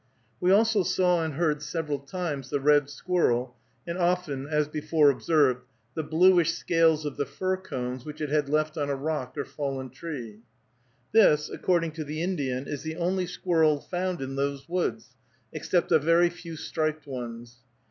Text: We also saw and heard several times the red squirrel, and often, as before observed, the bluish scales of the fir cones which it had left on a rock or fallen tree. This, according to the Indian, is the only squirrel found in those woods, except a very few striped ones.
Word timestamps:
We 0.39 0.51
also 0.51 0.81
saw 0.81 1.23
and 1.23 1.35
heard 1.35 1.61
several 1.61 1.99
times 1.99 2.49
the 2.49 2.59
red 2.59 2.89
squirrel, 2.89 3.55
and 3.85 3.99
often, 3.99 4.47
as 4.47 4.67
before 4.67 5.11
observed, 5.11 5.61
the 5.93 6.01
bluish 6.01 6.53
scales 6.53 7.05
of 7.05 7.17
the 7.17 7.25
fir 7.27 7.57
cones 7.57 8.03
which 8.03 8.19
it 8.19 8.31
had 8.31 8.49
left 8.49 8.79
on 8.79 8.89
a 8.89 8.95
rock 8.95 9.37
or 9.37 9.45
fallen 9.45 9.91
tree. 9.91 10.39
This, 11.11 11.51
according 11.51 11.91
to 11.91 12.03
the 12.03 12.23
Indian, 12.23 12.67
is 12.67 12.81
the 12.81 12.95
only 12.97 13.27
squirrel 13.27 13.79
found 13.79 14.23
in 14.23 14.35
those 14.37 14.67
woods, 14.67 15.15
except 15.53 15.91
a 15.91 15.99
very 15.99 16.31
few 16.31 16.55
striped 16.55 17.05
ones. 17.05 17.59